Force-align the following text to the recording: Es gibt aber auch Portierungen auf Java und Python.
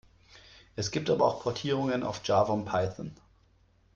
Es 0.75 0.89
gibt 0.89 1.11
aber 1.11 1.27
auch 1.27 1.43
Portierungen 1.43 2.01
auf 2.01 2.21
Java 2.25 2.53
und 2.53 2.65
Python. 2.65 3.13